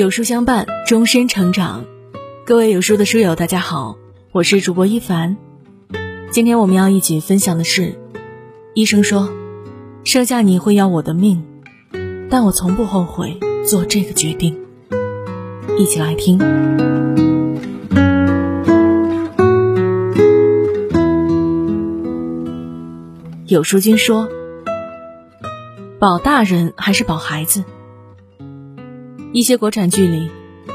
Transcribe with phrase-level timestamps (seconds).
[0.00, 1.84] 有书相伴，终身成长。
[2.46, 3.98] 各位有书的书友，大家好，
[4.32, 5.36] 我是主播一凡。
[6.30, 7.98] 今天我们要一起分享的是，
[8.72, 9.28] 医生说，
[10.02, 11.44] 生下你会要我的命，
[12.30, 14.58] 但我从不后悔做这个决定。
[15.76, 16.38] 一起来听。
[23.44, 24.30] 有书君说，
[25.98, 27.64] 保大人还是保孩子？
[29.32, 30.28] 一些国产剧里，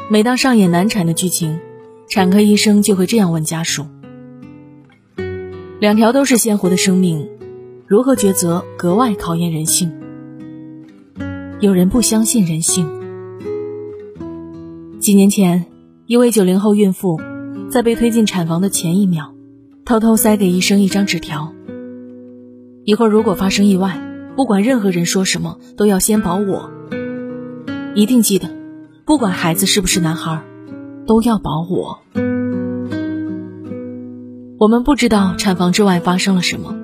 [0.09, 1.59] 每当上演难产的剧情，
[2.07, 3.85] 产科医生就会这样问家属
[5.81, 7.27] ：“两条都是鲜活的生命，
[7.85, 9.91] 如何抉择格外考验人性。”
[11.59, 12.87] 有人不相信人性。
[15.01, 15.65] 几年前，
[16.05, 17.19] 一位九零后孕妇
[17.69, 19.33] 在被推进产房的前一秒，
[19.83, 21.53] 偷偷塞给医生一张纸条
[22.85, 23.99] ：“一会儿如果发生意外，
[24.37, 26.71] 不管任何人说什么，都要先保我。”
[27.95, 28.49] 一定记得，
[29.05, 30.43] 不管孩子是不是男孩，
[31.07, 32.01] 都要保我。
[34.59, 36.75] 我们不知道产房之外发生了什么，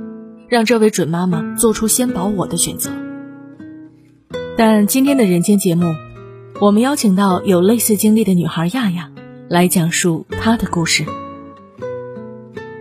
[0.47, 2.91] 让这位准妈妈做出先保我的选择。
[4.57, 5.93] 但今天的人间节目，
[6.61, 9.11] 我们邀请到有类似经历的女孩亚亚，
[9.49, 11.03] 来讲述她的故事。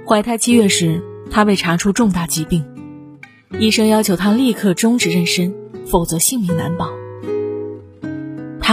[0.06, 2.64] 怀胎七月时，她被查出重大疾病，
[3.58, 5.52] 医生要求她立刻终止妊娠，
[5.84, 6.99] 否则性命难保。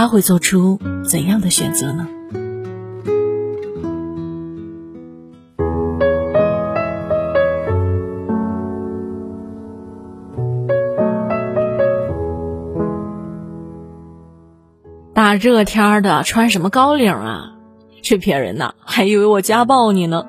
[0.00, 0.78] 他会做出
[1.10, 2.06] 怎样的选择呢？
[15.12, 17.56] 大热天的，穿什么高领啊？
[18.00, 18.74] 去骗人呐！
[18.78, 20.26] 还以为我家暴你呢。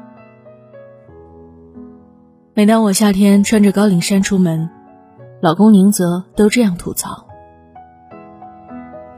[2.55, 4.71] 每当我夏天穿着高领衫出门，
[5.43, 7.28] 老公宁泽都这样吐槽。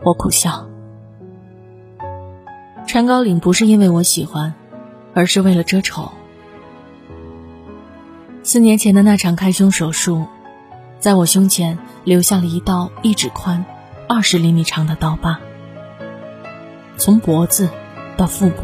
[0.03, 0.67] 我苦笑，
[2.87, 4.55] 穿高领不是因为我喜欢，
[5.13, 6.11] 而是为了遮丑。
[8.41, 10.25] 四年前的那场开胸手术，
[10.99, 13.63] 在我胸前留下了一道一指宽、
[14.09, 15.39] 二十厘米长的刀疤，
[16.97, 17.69] 从脖子
[18.17, 18.63] 到腹部，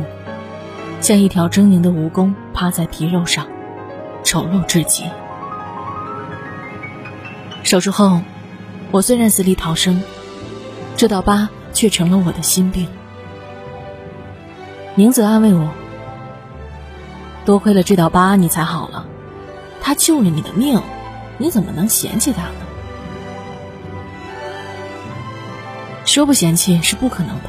[1.01, 3.45] 像一条狰狞的蜈蚣趴在皮肉上，
[4.23, 5.03] 丑陋至极。
[7.61, 8.21] 手术后，
[8.89, 10.01] 我虽然死里逃生。
[10.97, 12.87] 这道疤却成了我的心病。
[14.95, 15.69] 宁泽安慰我
[17.45, 19.05] ：“多亏了这道疤，你才好了。
[19.79, 20.81] 他救了你的命，
[21.37, 22.55] 你怎么能嫌弃他呢？”
[26.03, 27.43] 说不嫌弃是不可能的。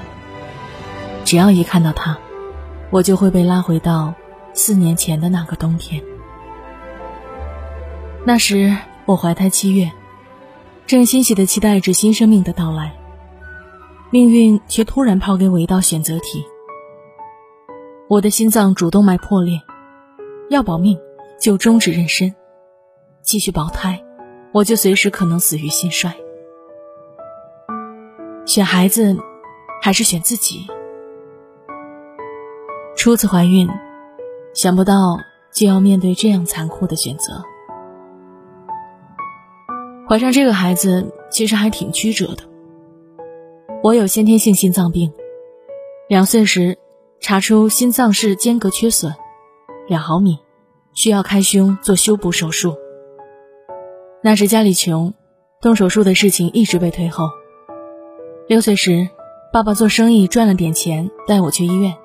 [1.25, 2.19] 只要一看到他，
[2.91, 4.13] 我就会被拉回到
[4.53, 6.03] 四年前的那个冬天。
[8.27, 8.77] 那时
[9.07, 9.91] 我怀胎七月，
[10.87, 12.93] 正欣喜的期待着新生命的到来。
[14.11, 16.47] 命运却突然抛给我一道选择题。
[18.09, 19.61] 我的心脏主动脉破裂，
[20.49, 20.99] 要保命
[21.39, 22.33] 就终止妊娠，
[23.21, 24.03] 继续保胎，
[24.51, 26.17] 我就随时可能死于心衰。
[28.47, 29.15] 选孩子，
[29.83, 30.67] 还是选自己？
[32.97, 33.69] 初次怀孕，
[34.55, 35.19] 想不到
[35.53, 37.45] 就要面对这样残酷的选择。
[40.09, 42.43] 怀上这个孩子，其实还挺曲折的。
[43.81, 45.13] 我有先天性心脏病，
[46.09, 46.77] 两岁时
[47.21, 49.15] 查出心脏室间隔缺损
[49.87, 50.41] 两毫米，
[50.95, 52.75] 需要开胸做修补手术。
[54.21, 55.15] 那时家里穷，
[55.61, 57.31] 动手术的事情一直被推后。
[58.49, 59.09] 六岁时，
[59.53, 61.97] 爸爸做生意赚了点钱，带我去医院，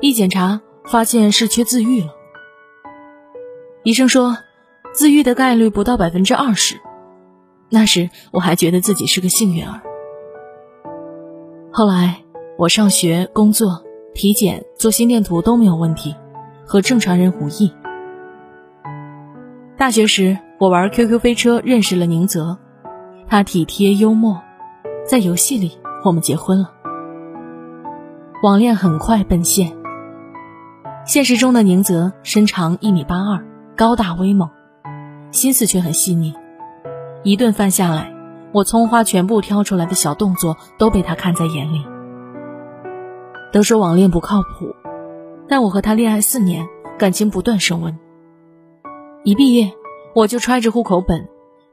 [0.00, 2.14] 一检查发现是缺自愈了。
[3.82, 4.36] 医生说，
[4.92, 6.76] 自愈的概率不到百分之二十。
[7.68, 9.80] 那时我还觉得自己是个幸运儿。
[11.76, 12.22] 后来
[12.56, 13.82] 我上学、工作、
[14.14, 16.14] 体检、做心电图都没有问题，
[16.64, 17.74] 和正常人无异。
[19.76, 22.56] 大学时，我玩 QQ 飞车认识了宁泽，
[23.26, 24.40] 他体贴幽默，
[25.04, 26.70] 在游戏里我们结婚了。
[28.44, 29.76] 网恋很快奔现，
[31.04, 33.44] 现实中的宁泽身长一米八二，
[33.74, 34.48] 高大威猛，
[35.32, 36.34] 心思却很细腻，
[37.24, 38.13] 一顿饭下来。
[38.54, 41.84] 我葱花全部挑出来的小动作都被他看在眼里。
[43.52, 44.76] 都说网恋不靠谱，
[45.48, 46.64] 但我和他恋爱四年，
[46.96, 47.98] 感情不断升温。
[49.24, 49.72] 一毕业，
[50.14, 51.28] 我就揣着户口本，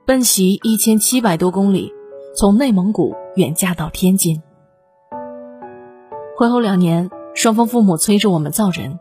[0.07, 1.93] 奔袭一千七百多公里，
[2.35, 4.41] 从内蒙古远嫁到天津。
[6.35, 8.99] 婚后两年，双方父母催着我们造人。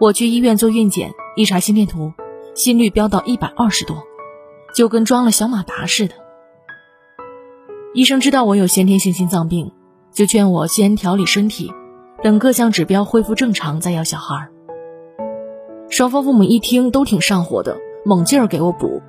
[0.00, 2.14] 我去医院做孕检，一查心电图，
[2.54, 4.04] 心率飙到一百二十多，
[4.74, 6.14] 就跟装了小马达似的。
[7.94, 9.72] 医生知道我有先天性心脏病，
[10.12, 11.72] 就劝我先调理身体，
[12.22, 14.48] 等各项指标恢复正常再要小孩。
[15.88, 19.00] 双方父母一听都挺上火的，猛劲儿给我补。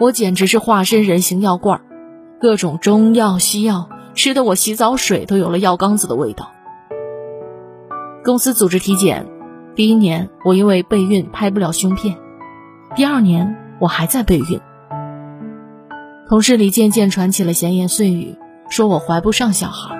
[0.00, 1.82] 我简直是化身人形药罐，
[2.40, 6.50] 各种中药西药吃的我洗澡水都有了药缸子的味道。
[8.24, 9.26] 公司组织体检，
[9.74, 12.16] 第一年我因为备孕拍不了胸片，
[12.96, 14.58] 第二年我还在备孕。
[16.30, 18.36] 同事里渐渐传起了闲言碎语，
[18.68, 19.96] 说我怀不上小孩。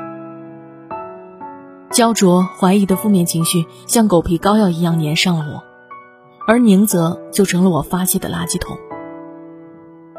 [1.90, 5.64] 焦灼、怀疑的负面情绪像狗皮膏药一样粘上了我，
[6.46, 8.78] 而宁泽就成了我发泄的垃圾桶。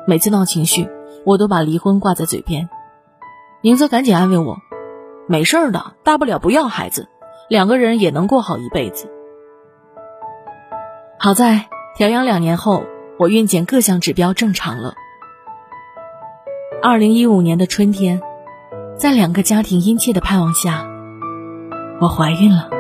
[0.06, 0.90] 每次闹情绪，
[1.26, 2.70] 我都把离婚挂在嘴边。
[3.62, 4.58] 宁泽赶紧安慰我
[5.30, 7.08] ：“没事的，大不了不要孩子，
[7.48, 9.10] 两个人也能过好一辈子。”
[11.18, 12.84] 好在调养两年后，
[13.18, 14.96] 我孕检各项指标正常了。
[16.84, 18.20] 二零一五年的春天，
[18.98, 20.84] 在两个家庭殷切的盼望下，
[22.02, 22.72] 我怀孕了。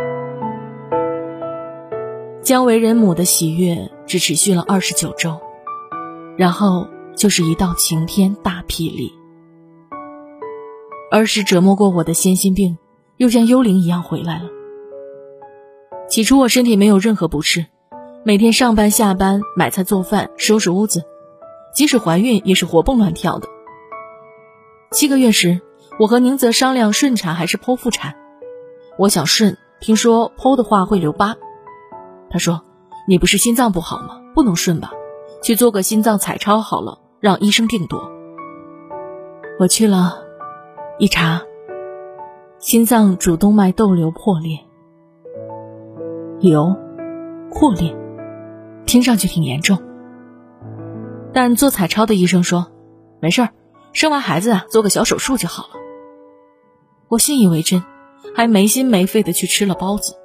[2.42, 5.40] 将为人母的喜悦只持续了二十九周，
[6.36, 9.14] 然后就是一道晴天大霹雳。
[11.12, 12.80] 儿时折磨过我的先心病，
[13.18, 14.50] 又像幽灵一样回来了。
[16.10, 17.68] 起初我身体没有任何不适，
[18.24, 21.04] 每天上班下班、买菜做饭、收拾屋子，
[21.76, 23.48] 即使怀孕也是活蹦乱跳的。
[24.92, 25.62] 七个月时，
[26.00, 28.14] 我和宁泽商量顺产还是剖腹产。
[28.98, 31.38] 我想顺，听说剖的话会留疤。
[32.30, 32.62] 他说
[33.08, 34.22] ：“你不是心脏不好吗？
[34.36, 34.92] 不能顺吧？
[35.42, 38.12] 去做个心脏彩超好了，让医生定夺。”
[39.60, 40.26] 我去了，
[41.00, 41.42] 一查，
[42.60, 44.60] 心脏主动脉窦瘤破裂。
[46.42, 46.76] 瘤，
[47.50, 47.96] 破裂，
[48.86, 49.82] 听上去挺严重。
[51.32, 52.68] 但做彩超的医生说，
[53.22, 53.50] 没事儿。
[53.94, 55.80] 生完孩子啊，做个小手术就好了。
[57.08, 57.84] 我信以为真，
[58.36, 60.16] 还没心没肺的去吃了包子。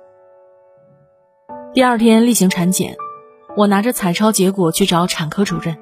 [1.74, 2.96] 第二天例行产检，
[3.56, 5.76] 我拿着彩超结果去找产科主任，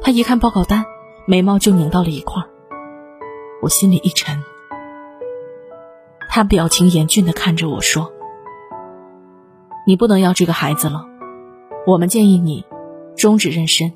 [0.00, 0.86] 他一看报告单，
[1.26, 2.42] 眉毛就拧到了一块
[3.60, 4.42] 我心里一沉。
[6.30, 8.12] 他表情严峻的看着我说
[9.86, 11.06] ：“你不能要这个孩子了，
[11.86, 12.64] 我们建议你
[13.16, 13.92] 终止妊娠。”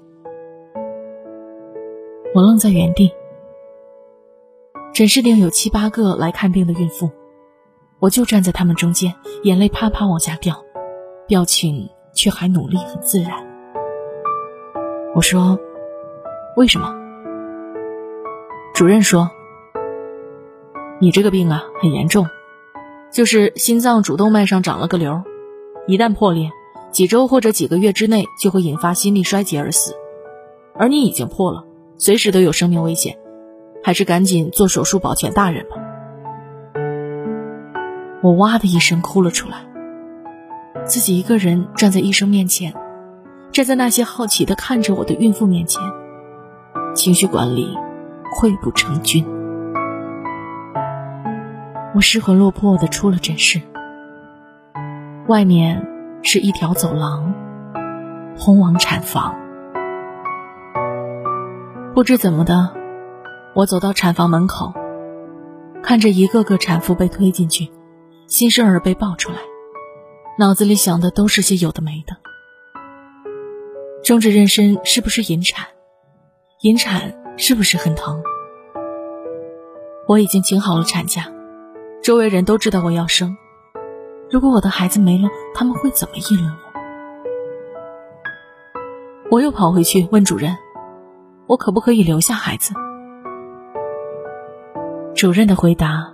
[2.34, 3.12] 我愣在原地。
[4.94, 7.11] 诊室里有七八个来看病的孕妇，
[7.99, 10.64] 我就站在他们中间，眼泪啪啪往下掉，
[11.26, 13.32] 表情却还努力很自然。
[15.14, 15.58] 我说
[16.56, 16.94] ：“为什么？”
[18.75, 19.31] 主任说
[21.00, 22.26] ：“你这个病啊很严重，
[23.12, 25.23] 就是心脏主动脉上长了个瘤，
[25.87, 26.50] 一旦破裂，
[26.93, 29.94] 几周或者几个月之内就会引发心力衰竭而死，
[30.75, 31.67] 而你已经破了。”
[32.04, 33.16] 随时都有生命危险，
[33.84, 35.76] 还是赶紧做手术保全大人吧。
[38.25, 39.58] 我哇的一声哭了出来，
[40.84, 42.75] 自己一个人站在医生面前，
[43.52, 45.81] 站在那些好奇的看着我的孕妇面前，
[46.93, 47.78] 情绪管理
[48.37, 49.25] 溃不成军。
[51.94, 53.60] 我失魂落魄的出了诊室，
[55.28, 55.87] 外面
[56.25, 57.32] 是一条走廊，
[58.37, 59.37] 通往产房。
[61.94, 62.72] 不知怎么的，
[63.54, 64.72] 我走到产房门口，
[65.82, 67.70] 看着一个个产妇被推进去，
[68.26, 69.37] 新生儿被抱出来，
[70.38, 72.16] 脑子里想的都是些有的没的。
[74.02, 75.66] 终止妊娠是不是引产？
[76.62, 78.22] 引产是不是很疼？
[80.08, 81.30] 我已经请好了产假，
[82.02, 83.37] 周围人都知道我要生。
[84.30, 86.56] 如果我的孩子没了，他们会怎么议论我？
[89.32, 90.56] 我又跑回去问主任。
[91.46, 92.72] 我可不可以留下孩子？
[95.14, 96.12] 主任的回答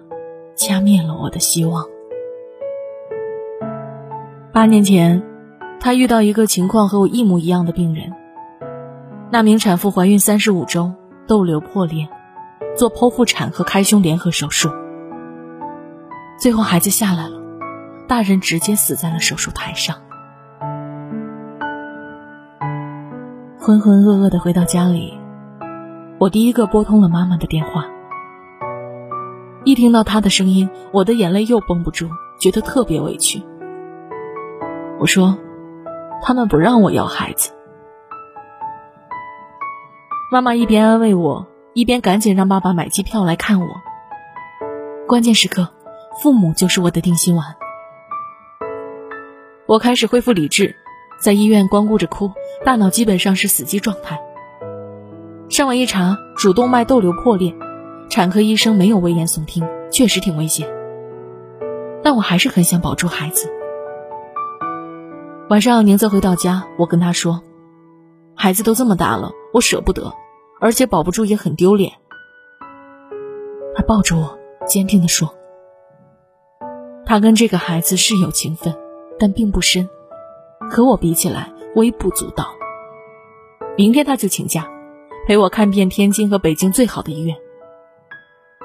[0.56, 1.84] 掐灭了我的希望。
[4.52, 5.22] 八年前，
[5.80, 8.12] 他遇到一个情况和我一模一样的病人。
[9.30, 10.92] 那名产妇怀孕三十五周，
[11.26, 12.08] 窦瘤破裂，
[12.76, 14.70] 做剖腹产和开胸联合手术，
[16.40, 17.38] 最后孩子下来了，
[18.08, 19.96] 大人直接死在了手术台上。
[23.68, 25.12] 浑浑噩噩的回到家里。
[26.18, 27.84] 我第一个拨通了妈妈的电话，
[29.62, 32.08] 一听到她的声音，我的眼泪又绷不住，
[32.40, 33.42] 觉得特别委屈。
[34.98, 35.36] 我说
[36.24, 37.52] ：“他们不让我要孩子。”
[40.32, 43.66] 妈妈一边安慰我，一边赶紧让爸爸买机票来看我。
[45.06, 45.68] 关键时刻，
[46.22, 47.44] 父母就是我的定心丸。
[49.66, 50.74] 我开始恢复理智，
[51.22, 52.32] 在医院光顾着哭，
[52.64, 54.20] 大脑基本上是死机状态。
[55.48, 57.54] 上网一查，主动脉窦瘤破裂，
[58.10, 60.68] 产科医生没有危言耸听，确实挺危险。
[62.02, 63.50] 但我还是很想保住孩子。
[65.48, 67.42] 晚上宁泽回到家，我跟他说
[68.36, 70.12] ：“孩子都这么大了，我舍不得，
[70.60, 71.92] 而且保不住也很丢脸。”
[73.74, 75.34] 他抱着我，坚定地说
[77.06, 78.74] ：“他跟这个孩子是有情分，
[79.18, 79.88] 但并不深，
[80.70, 82.48] 和我比起来微不足道。
[83.76, 84.68] 明天他就请假，
[85.26, 87.36] 陪我看遍天津和北京最好的医院。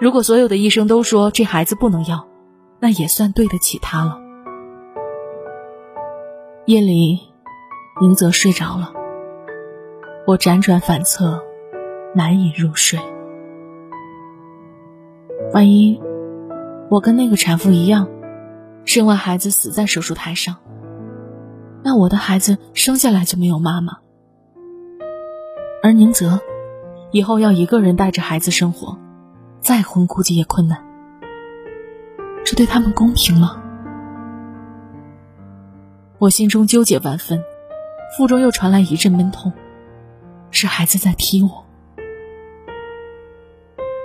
[0.02, 2.28] 如果所有的医生都说这孩子不能要，
[2.80, 4.20] 那也算对得起他了。”
[6.66, 7.20] 夜里，
[8.02, 8.94] 宁泽睡着了，
[10.26, 11.44] 我辗转反侧，
[12.16, 13.00] 难以入睡。
[15.54, 16.02] 万一
[16.90, 18.08] 我跟那个产妇一样，
[18.86, 20.56] 生完孩子死在手术台上，
[21.84, 23.98] 那我的孩子生下来就没有妈妈，
[25.84, 26.40] 而宁泽
[27.12, 28.98] 以后要一个人带着孩子生活，
[29.60, 30.84] 再婚估计也困难。
[32.46, 33.62] 这对他们公平吗？
[36.20, 37.44] 我心中纠结万分，
[38.18, 39.52] 腹中又传来一阵闷痛，
[40.52, 41.66] 是孩子在踢我。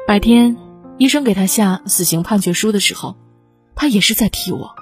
[0.07, 0.57] 白天。
[1.01, 3.15] 医生给他下死刑判决书的时候，
[3.77, 4.75] 他也是在踢我，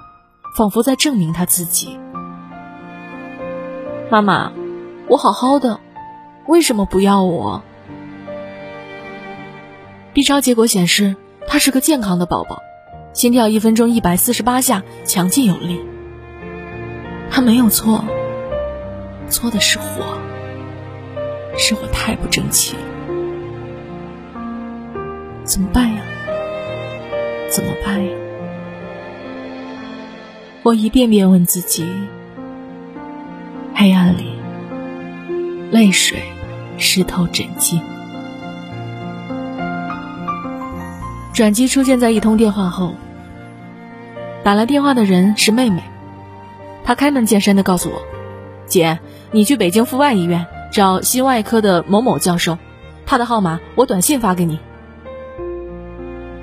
[0.55, 1.99] 仿佛在证明他自己。
[4.09, 4.53] 妈妈，
[5.09, 5.81] 我好好的，
[6.45, 7.61] 为什么不要我
[10.13, 12.61] ？B 超结果显示他是个健康的宝宝，
[13.11, 15.81] 心跳一分钟一百四十八下，强劲有力。
[17.29, 18.05] 他没有错，
[19.29, 20.17] 错的是我，
[21.57, 22.81] 是我太不争气了。
[25.43, 26.01] 怎么办呀？
[27.49, 28.11] 怎么办呀？
[30.63, 31.85] 我一遍遍问自己。
[33.79, 34.33] 黑暗里，
[35.69, 36.23] 泪水
[36.79, 37.79] 湿透枕巾。
[41.31, 42.95] 转机出现在一通电话后，
[44.43, 45.83] 打来电话的人是妹妹，
[46.83, 48.01] 她开门见山的告诉我
[48.65, 48.97] ：“姐，
[49.31, 52.57] 你去北京阜外医院找心外科的某某教授，
[53.05, 54.57] 他的号码我短信发给你。”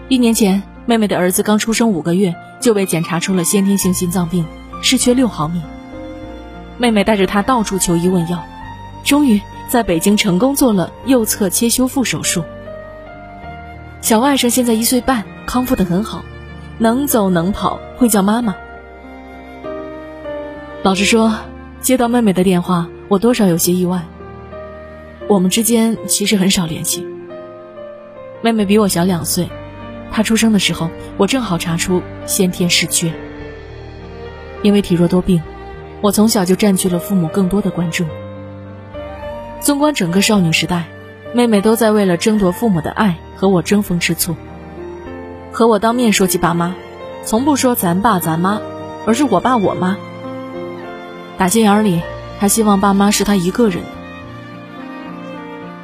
[0.09, 4.45] 一年前，妹妹的儿子刚出生五个月，就被检查出了先天性心脏病，
[4.83, 5.61] 失缺六毫米。
[6.79, 8.45] 妹妹带着他到处求医问药，
[9.05, 12.45] 终于在北京成功做了右侧切修复手术。
[14.01, 16.25] 小外甥现在一岁半，康复的很好，
[16.79, 18.55] 能走能跑，会叫妈妈。
[20.83, 21.33] 老实说，
[21.81, 24.03] 接到妹妹的电话，我多少有些意外。
[25.27, 27.07] 我们之间其实很少联系。
[28.43, 29.49] 妹妹比我小两岁。
[30.11, 33.13] 她出生的时候，我正好查出先天失缺。
[34.63, 35.43] 因为体弱多病，
[36.05, 38.05] 我从小就占据了父母更多的关注。
[39.61, 40.85] 纵观整个少女时代，
[41.33, 44.37] 妹妹都在为了争夺父母的爱和我争风吃醋，
[45.51, 46.75] 和我当面说起爸妈，
[47.25, 48.61] 从不说咱爸咱妈，
[49.07, 49.97] 而是我爸我妈。
[51.39, 52.03] 打心眼里，
[52.39, 53.83] 她希望爸妈是她一个人。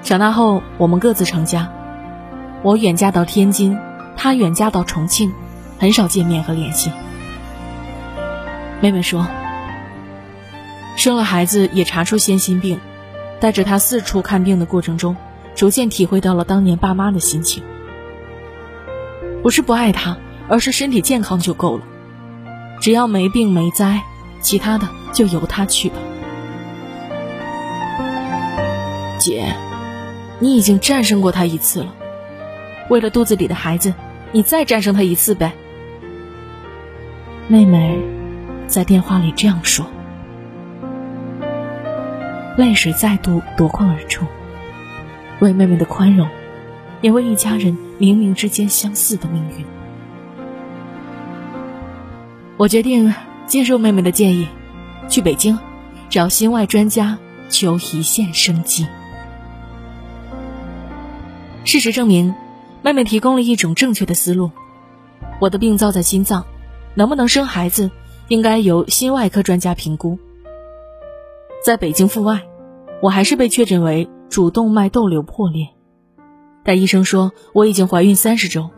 [0.02, 1.72] 长大后，我们各自成家，
[2.60, 3.78] 我远嫁到天津。
[4.18, 5.32] 他远嫁到重庆，
[5.78, 6.92] 很少见面和联系。
[8.82, 9.26] 妹妹说，
[11.00, 12.78] 生了孩子也查出先心病，
[13.40, 15.16] 带着他四处看病的过程中，
[15.54, 17.62] 逐渐体会到了当年爸妈的心情。
[19.42, 21.84] 不是不爱他，而是身体健康就够了，
[22.82, 24.02] 只要没病没灾，
[24.42, 25.96] 其他的就由他去吧。
[29.18, 29.56] 姐，
[30.38, 31.94] 你已经战胜过他一次了，
[32.90, 33.94] 为了肚子里的孩子。
[34.32, 35.52] 你再战胜他一次呗。
[37.48, 37.98] 妹妹
[38.68, 39.86] 在电话里这样说，
[42.60, 44.26] 泪水再度夺眶而出，
[45.40, 46.28] 为妹妹的宽容，
[47.00, 49.64] 也为一家人冥冥之间相似的命运。
[52.58, 53.14] 我决定
[53.46, 54.46] 接受妹妹的建议，
[55.08, 55.58] 去北京
[56.10, 57.16] 找心外专家
[57.48, 58.86] 求一线生机。
[61.64, 62.34] 事实证明。
[62.82, 64.50] 妹妹提供了一种正确的思路：
[65.38, 66.44] 我的病灶在心脏，
[66.94, 67.90] 能不能生孩子，
[68.28, 70.18] 应该由心外科专家评估。
[71.62, 72.40] 在北京阜外，
[73.00, 75.68] 我还是被确诊为主动脉窦瘤破裂，
[76.64, 78.70] 但医生说我已经怀孕三十周，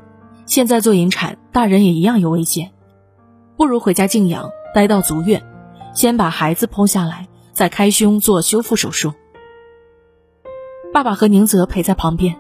[0.47, 2.71] 现在做引产，大人也一样有危险，
[3.57, 5.43] 不如回家静养，待到足月，
[5.95, 9.13] 先把孩子剖下来，再开胸做修复手术。
[10.93, 12.37] 爸爸和宁泽陪在旁边。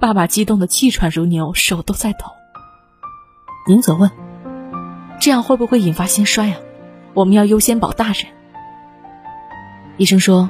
[0.00, 2.18] 爸爸激动的气喘如牛，手都在抖。
[3.66, 4.08] 宁泽问
[5.20, 6.56] ：“这样会不会引发心衰啊？
[7.14, 8.26] 我们要优先保大人。”
[9.98, 10.48] 医生说：“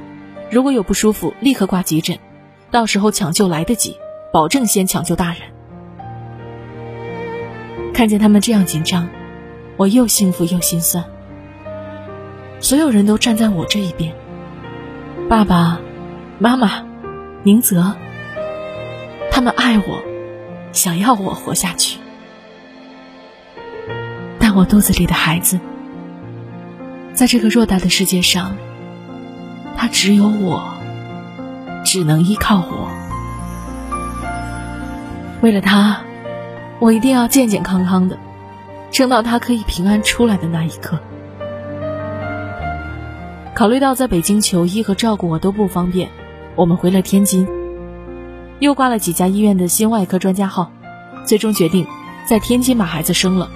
[0.50, 2.18] 如果有不舒服，立刻挂急诊，
[2.70, 3.96] 到时候抢救来得及，
[4.32, 5.42] 保证先抢救大人。”
[7.92, 9.08] 看见他们这样紧张，
[9.76, 11.04] 我又幸福又心酸。
[12.60, 14.14] 所有人都站在我这一边，
[15.28, 15.80] 爸爸
[16.38, 16.84] 妈妈、
[17.42, 17.94] 宁泽，
[19.30, 20.02] 他们爱我，
[20.72, 21.98] 想要我活下去。
[24.38, 25.60] 但我肚子里的孩子，
[27.12, 28.56] 在这个偌大的世界上，
[29.80, 30.74] 他只有我，
[31.84, 32.88] 只能依靠我。
[35.40, 36.00] 为了他，
[36.80, 38.18] 我一定要健健康康的，
[38.90, 40.98] 撑到他可以平安出来的那一刻。
[43.54, 46.08] 考虑到在北京求医和照顾我都不方便，
[46.56, 47.46] 我们回了天津，
[48.58, 50.72] 又挂了几家医院的心外科专家号，
[51.24, 51.86] 最终决定
[52.28, 53.48] 在天津把孩子生了，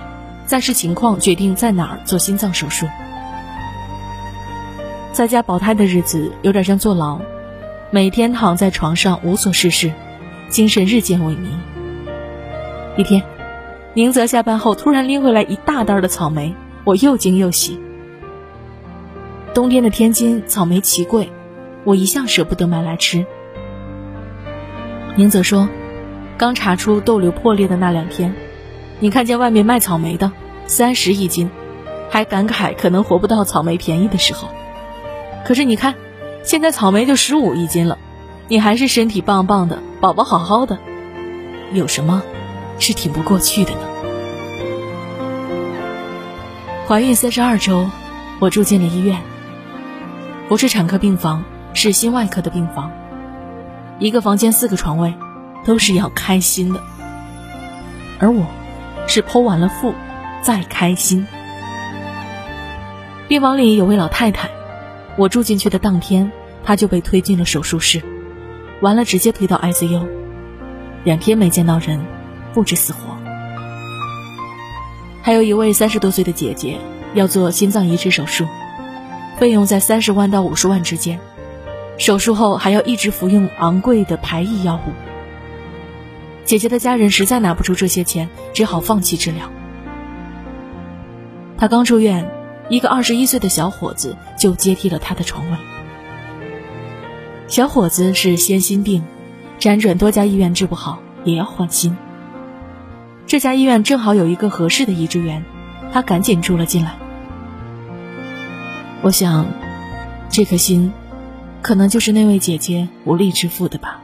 [0.47, 2.87] 再视情况决定在哪儿做心脏手术。
[5.13, 7.21] 在家保胎的日子有点像坐牢，
[7.91, 9.93] 每天躺在床上无所事事，
[10.49, 11.49] 精神日渐萎靡。
[12.97, 13.23] 一天，
[13.93, 16.55] 宁泽下班后突然拎回来一大袋的草莓，
[16.85, 17.79] 我又惊又喜。
[19.53, 21.31] 冬天的天津草莓奇贵，
[21.85, 23.27] 我一向舍不得买来吃。
[25.15, 25.69] 宁泽说
[26.39, 28.35] ：“刚查出豆瘤破裂的那两天，
[28.99, 30.33] 你看见外面卖草莓的
[30.67, 31.51] 三十一斤，
[32.09, 34.49] 还感慨可能活不到草莓便宜的时候。
[35.45, 35.95] 可是你看，
[36.45, 37.99] 现在草莓就十五一斤了，
[38.49, 40.79] 你还是身体棒棒的，宝宝好好的，
[41.73, 42.23] 有什么
[42.79, 43.81] 是挺不过去的呢？”
[46.87, 47.89] 怀孕三十二周，
[48.39, 49.21] 我住进了医院。
[50.49, 52.91] 不是产科病房，是心外科的病房。
[53.99, 55.15] 一个房间四个床位，
[55.65, 56.81] 都是要开心的。
[58.19, 58.45] 而我，
[59.07, 59.95] 是剖完了腹，
[60.43, 61.27] 再开心。
[63.29, 64.51] 病房里有位老太太，
[65.17, 66.31] 我住进去的当天，
[66.65, 68.03] 她就被推进了手术室，
[68.81, 70.07] 完了直接推到 ICU，
[71.05, 72.01] 两天没见到人，
[72.55, 73.17] 不知死活。
[75.23, 76.79] 还有一位三十多岁的姐姐，
[77.15, 78.47] 要做心脏移植手术。
[79.39, 81.19] 费用在三十万到五十万之间，
[81.99, 84.93] 手术后还要一直服用昂贵的排异药物。
[86.45, 89.51] 姐姐的家人实在拿不出这些钱，只好放弃治疗。
[91.57, 92.29] 她刚出院，
[92.73, 95.59] 一个二十一岁的小伙子就接替了他的床位。
[97.47, 99.05] 小伙子是先心病，
[99.61, 101.95] 辗转多家医院治不好，也要换心。
[103.27, 105.45] 这家医院正好有一个合适的移植员，
[105.93, 106.97] 他赶紧住了进来。
[109.03, 109.45] 我想，
[110.31, 110.95] 这颗心，
[111.61, 114.01] 可能就是那位姐姐无力支付的吧。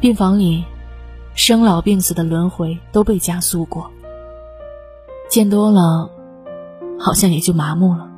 [0.00, 0.64] 病房里，
[1.36, 3.92] 生老病死的轮回都被加速过，
[5.30, 6.10] 见多了，
[6.98, 8.10] 好像也就麻木了。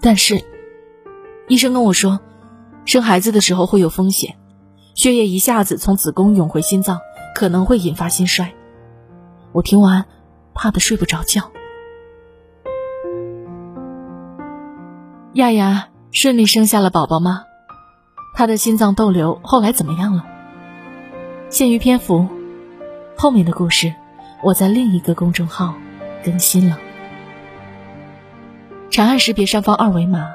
[0.00, 0.44] 但是，
[1.46, 2.18] 医生跟我说，
[2.84, 4.36] 生孩子的时候会有风险，
[4.96, 6.98] 血液一下子从子宫涌回心脏，
[7.36, 8.52] 可能会引发心衰。
[9.52, 10.04] 我听完，
[10.52, 11.52] 怕的睡不着觉。
[15.34, 17.44] 亚亚顺利生下了宝宝吗？
[18.34, 20.24] 她的心脏窦瘤后来怎么样了？
[21.50, 22.26] 限于篇幅，
[23.16, 23.94] 后面的故事
[24.42, 25.74] 我在另一个公众号
[26.24, 26.78] 更新了。
[28.90, 30.34] 长按识别上方二维码，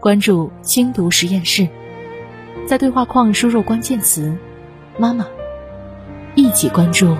[0.00, 1.68] 关注“轻读实验室”，
[2.66, 4.36] 在对话框输入关键词
[4.98, 5.26] “妈妈”，
[6.34, 7.16] 一起关注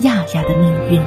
[0.00, 1.02] 亚亚的命运。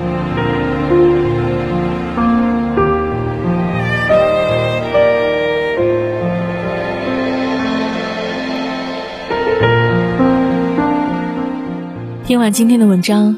[12.26, 13.38] 听完今天的文章，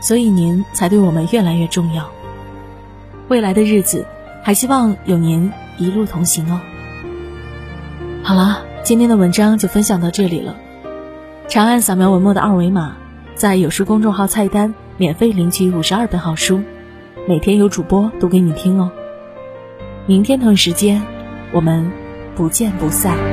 [0.00, 2.08] 所以您才对我们越来越重要。
[3.28, 4.06] 未来的日子，
[4.42, 6.60] 还希望有您一路同行哦。
[8.22, 10.56] 好了，今天的文章就分享到这里了。
[11.48, 12.96] 长按扫描文末的二维码，
[13.34, 16.62] 在有书公众号菜单免费领取五十二本好书，
[17.26, 18.90] 每天有主播读给你听哦。
[20.06, 21.02] 明天同一时间，
[21.52, 21.90] 我们
[22.34, 23.27] 不见不散。